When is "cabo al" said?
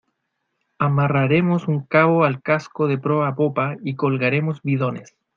1.85-2.41